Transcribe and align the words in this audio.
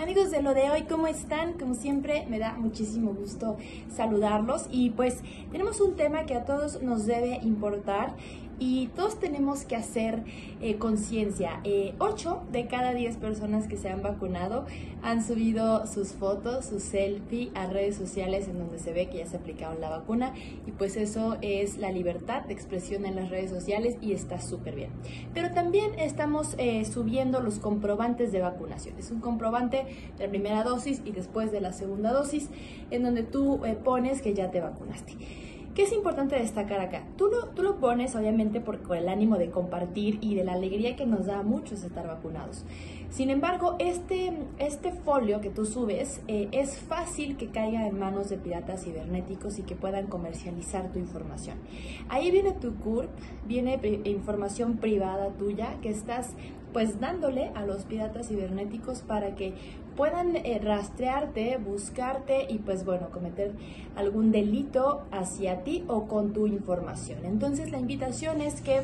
Amigos 0.00 0.30
de 0.30 0.42
lo 0.42 0.54
de 0.54 0.70
hoy, 0.70 0.82
¿cómo 0.82 1.08
están? 1.08 1.54
Como 1.54 1.74
siempre, 1.74 2.24
me 2.30 2.38
da 2.38 2.52
muchísimo 2.52 3.14
gusto 3.14 3.56
saludarlos 3.92 4.68
y 4.70 4.90
pues 4.90 5.16
tenemos 5.50 5.80
un 5.80 5.96
tema 5.96 6.24
que 6.24 6.36
a 6.36 6.44
todos 6.44 6.80
nos 6.82 7.04
debe 7.04 7.40
importar 7.42 8.14
y 8.58 8.88
todos 8.88 9.18
tenemos 9.18 9.64
que 9.64 9.76
hacer 9.76 10.22
eh, 10.60 10.76
conciencia. 10.76 11.60
Eh, 11.64 11.94
8 11.98 12.42
de 12.50 12.66
cada 12.66 12.92
10 12.92 13.16
personas 13.16 13.66
que 13.66 13.76
se 13.76 13.88
han 13.88 14.02
vacunado 14.02 14.66
han 15.02 15.24
subido 15.24 15.86
sus 15.86 16.12
fotos, 16.12 16.66
su 16.66 16.80
selfie 16.80 17.50
a 17.54 17.66
redes 17.66 17.96
sociales 17.96 18.48
en 18.48 18.58
donde 18.58 18.78
se 18.78 18.92
ve 18.92 19.08
que 19.08 19.18
ya 19.18 19.26
se 19.26 19.36
aplicaron 19.36 19.80
la 19.80 19.88
vacuna 19.90 20.32
y 20.66 20.72
pues 20.72 20.96
eso 20.96 21.36
es 21.40 21.78
la 21.78 21.92
libertad 21.92 22.42
de 22.42 22.52
expresión 22.52 23.06
en 23.06 23.16
las 23.16 23.30
redes 23.30 23.50
sociales 23.50 23.96
y 24.00 24.12
está 24.12 24.40
súper 24.40 24.74
bien. 24.74 24.90
Pero 25.34 25.52
también 25.52 25.98
estamos 25.98 26.54
eh, 26.58 26.84
subiendo 26.84 27.40
los 27.40 27.58
comprobantes 27.58 28.32
de 28.32 28.40
vacunación. 28.40 28.96
Es 28.98 29.10
un 29.10 29.20
comprobante 29.20 29.86
de 30.18 30.28
primera 30.28 30.64
dosis 30.64 31.00
y 31.04 31.12
después 31.12 31.52
de 31.52 31.60
la 31.60 31.72
segunda 31.72 32.12
dosis 32.12 32.48
en 32.90 33.02
donde 33.02 33.22
tú 33.22 33.64
eh, 33.64 33.74
pones 33.74 34.22
que 34.22 34.34
ya 34.34 34.50
te 34.50 34.60
vacunaste. 34.60 35.14
¿Qué 35.78 35.84
es 35.84 35.92
importante 35.92 36.34
destacar 36.34 36.80
acá? 36.80 37.04
Tú 37.16 37.28
lo, 37.28 37.50
tú 37.50 37.62
lo 37.62 37.76
pones 37.76 38.16
obviamente 38.16 38.60
por, 38.60 38.80
el 38.96 39.08
ánimo 39.08 39.38
de 39.38 39.52
compartir 39.52 40.18
y 40.20 40.34
de 40.34 40.42
la 40.42 40.54
alegría 40.54 40.96
que 40.96 41.06
nos 41.06 41.26
da 41.26 41.38
a 41.38 41.42
muchos 41.44 41.84
estar 41.84 42.04
vacunados. 42.04 42.64
Sin 43.10 43.30
embargo, 43.30 43.76
este, 43.78 44.32
este 44.58 44.90
folio 44.90 45.40
que 45.40 45.50
tú 45.50 45.64
subes 45.64 46.20
eh, 46.26 46.48
es 46.50 46.78
fácil 46.78 47.36
que 47.36 47.50
caiga 47.50 47.86
en 47.86 47.96
manos 47.96 48.28
de 48.28 48.38
piratas 48.38 48.82
cibernéticos 48.82 49.60
y 49.60 49.62
que 49.62 49.76
puedan 49.76 50.08
comercializar 50.08 50.90
tu 50.90 50.98
información. 50.98 51.58
Ahí 52.08 52.32
viene 52.32 52.54
tu 52.54 52.74
CURP, 52.74 53.10
viene 53.46 53.78
información 54.02 54.78
privada 54.78 55.28
tuya 55.34 55.76
que 55.80 55.90
estás 55.90 56.34
pues 56.72 57.00
dándole 57.00 57.50
a 57.54 57.64
los 57.64 57.84
piratas 57.84 58.28
cibernéticos 58.28 59.02
para 59.02 59.34
que 59.34 59.54
puedan 59.96 60.36
eh, 60.36 60.60
rastrearte, 60.62 61.56
buscarte 61.58 62.46
y 62.48 62.58
pues 62.58 62.84
bueno, 62.84 63.10
cometer 63.10 63.52
algún 63.96 64.30
delito 64.30 65.02
hacia 65.10 65.64
ti 65.64 65.84
o 65.88 66.06
con 66.06 66.32
tu 66.32 66.46
información. 66.46 67.24
Entonces 67.24 67.72
la 67.72 67.78
invitación 67.78 68.40
es 68.40 68.60
que 68.60 68.82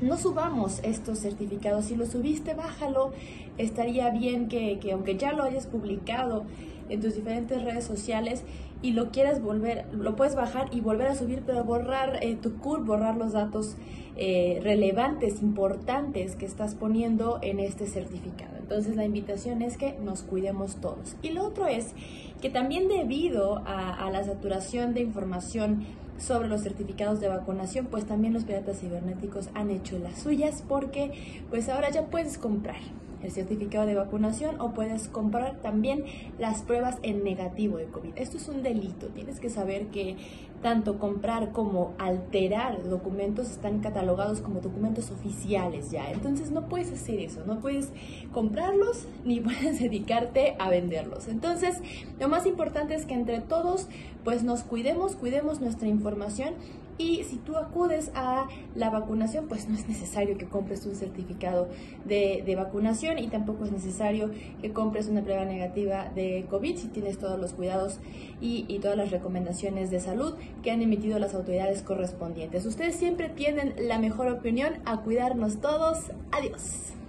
no 0.00 0.16
subamos 0.16 0.80
estos 0.82 1.20
certificados. 1.20 1.86
Si 1.86 1.96
lo 1.96 2.06
subiste, 2.06 2.54
bájalo. 2.54 3.12
Estaría 3.58 4.10
bien 4.10 4.48
que, 4.48 4.78
que, 4.78 4.92
aunque 4.92 5.16
ya 5.16 5.32
lo 5.32 5.42
hayas 5.42 5.66
publicado 5.66 6.44
en 6.88 7.00
tus 7.00 7.14
diferentes 7.14 7.62
redes 7.62 7.84
sociales 7.84 8.44
y 8.82 8.92
lo 8.92 9.10
quieras 9.10 9.42
volver, 9.42 9.86
lo 9.92 10.16
puedes 10.16 10.34
bajar 10.34 10.68
y 10.72 10.80
volver 10.80 11.08
a 11.08 11.14
subir, 11.14 11.42
pero 11.44 11.64
borrar 11.64 12.18
eh, 12.22 12.36
tu 12.36 12.56
CUR, 12.58 12.84
borrar 12.84 13.16
los 13.16 13.32
datos 13.32 13.76
eh, 14.16 14.60
relevantes, 14.62 15.42
importantes 15.42 16.34
que 16.34 16.46
estás 16.46 16.74
poniendo 16.74 17.38
en 17.42 17.60
este 17.60 17.86
certificado. 17.86 18.56
Entonces 18.58 18.96
la 18.96 19.04
invitación 19.04 19.62
es 19.62 19.76
que 19.76 19.98
nos 20.02 20.22
cuidemos 20.22 20.76
todos. 20.76 21.16
Y 21.22 21.30
lo 21.30 21.46
otro 21.46 21.66
es 21.66 21.94
que 22.40 22.50
también 22.50 22.88
debido 22.88 23.58
a, 23.66 24.06
a 24.06 24.10
la 24.10 24.24
saturación 24.24 24.94
de 24.94 25.02
información 25.02 25.84
sobre 26.20 26.48
los 26.48 26.62
certificados 26.62 27.20
de 27.20 27.28
vacunación, 27.28 27.86
pues 27.86 28.04
también 28.04 28.34
los 28.34 28.44
piratas 28.44 28.78
cibernéticos 28.80 29.48
han 29.54 29.70
hecho 29.70 29.98
las 29.98 30.20
suyas 30.20 30.62
porque 30.68 31.42
pues 31.50 31.68
ahora 31.68 31.90
ya 31.90 32.06
puedes 32.06 32.38
comprar 32.38 32.80
el 33.22 33.30
certificado 33.30 33.86
de 33.86 33.94
vacunación 33.94 34.60
o 34.60 34.72
puedes 34.72 35.08
comprar 35.08 35.56
también 35.62 36.04
las 36.38 36.62
pruebas 36.62 36.98
en 37.02 37.24
negativo 37.24 37.76
de 37.78 37.86
COVID. 37.86 38.12
Esto 38.16 38.36
es 38.36 38.48
un 38.48 38.62
delito, 38.62 39.08
tienes 39.08 39.40
que 39.40 39.50
saber 39.50 39.86
que 39.88 40.16
tanto 40.62 40.98
comprar 40.98 41.52
como 41.52 41.94
alterar 41.98 42.82
documentos 42.88 43.50
están 43.50 43.80
catalogados 43.80 44.40
como 44.40 44.60
documentos 44.60 45.10
oficiales 45.10 45.90
ya. 45.90 46.10
Entonces 46.10 46.50
no 46.50 46.68
puedes 46.68 46.92
hacer 46.92 47.18
eso, 47.20 47.44
no 47.46 47.60
puedes 47.60 47.90
comprarlos 48.32 49.06
ni 49.24 49.40
puedes 49.40 49.80
dedicarte 49.80 50.56
a 50.58 50.68
venderlos. 50.68 51.28
Entonces 51.28 51.80
lo 52.18 52.28
más 52.28 52.46
importante 52.46 52.94
es 52.94 53.06
que 53.06 53.14
entre 53.14 53.40
todos 53.40 53.88
pues 54.24 54.42
nos 54.42 54.62
cuidemos, 54.62 55.16
cuidemos 55.16 55.60
nuestra 55.60 55.88
información 55.88 56.54
y 57.00 57.24
si 57.24 57.36
tú 57.36 57.56
acudes 57.56 58.12
a 58.14 58.46
la 58.74 58.90
vacunación, 58.90 59.48
pues 59.48 59.66
no 59.70 59.74
es 59.74 59.88
necesario 59.88 60.36
que 60.36 60.46
compres 60.46 60.84
un 60.84 60.94
certificado 60.94 61.70
de, 62.04 62.42
de, 62.44 62.56
y 63.18 63.28
tampoco 63.28 63.64
es 63.64 63.72
necesario 63.72 64.30
que 64.60 64.72
compres 64.72 65.08
una 65.08 65.22
prueba 65.22 65.44
negativa 65.44 66.10
de 66.14 66.46
COVID 66.48 66.76
si 66.76 66.88
tienes 66.88 67.18
todos 67.18 67.38
los 67.38 67.52
cuidados 67.52 67.98
y, 68.40 68.64
y 68.68 68.78
todas 68.78 68.96
las 68.96 69.10
recomendaciones 69.10 69.90
de 69.90 70.00
salud 70.00 70.34
que 70.62 70.70
han 70.70 70.82
emitido 70.82 71.18
las 71.18 71.34
autoridades 71.34 71.82
correspondientes. 71.82 72.66
Ustedes 72.66 72.96
siempre 72.96 73.28
tienen 73.28 73.74
la 73.80 73.98
mejor 73.98 74.28
opinión 74.28 74.74
a 74.84 74.98
cuidarnos 74.98 75.60
todos. 75.60 76.10
Adiós. 76.32 76.99